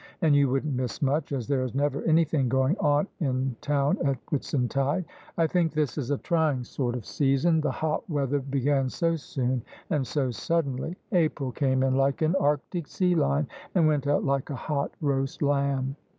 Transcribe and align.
And 0.23 0.35
you 0.35 0.49
wouldn't 0.49 0.73
miss 0.73 0.99
much, 0.99 1.31
as 1.31 1.47
there 1.47 1.61
is 1.61 1.75
never 1.75 2.01
anything 2.05 2.49
going 2.49 2.75
on 2.79 3.07
in 3.19 3.55
town 3.61 3.99
at 4.03 4.17
Whitsuntide. 4.31 5.05
I 5.37 5.45
think 5.45 5.71
this 5.73 5.95
is 5.95 6.09
a 6.09 6.17
trying 6.17 6.63
sort 6.63 6.95
of 6.95 7.01
THE 7.01 7.07
SUBJECTION 7.07 7.29
OF 7.29 7.35
ISABEL 7.35 7.61
CARNABY 7.61 7.61
season, 7.61 7.61
the 7.61 7.87
hot 7.87 8.09
weather 8.09 8.39
began 8.39 8.89
so 8.89 9.15
soon 9.15 9.61
and 9.91 10.07
so 10.07 10.31
suddenly: 10.31 10.97
April 11.11 11.51
came 11.51 11.83
in 11.83 11.93
like 11.93 12.23
an 12.23 12.35
Arctic 12.39 12.87
sea 12.87 13.13
lion, 13.13 13.45
and 13.75 13.85
went 13.85 14.07
out 14.07 14.25
like 14.25 14.49
a 14.49 14.55
hot 14.55 14.91
roast 15.01 15.43
lamb. 15.43 15.95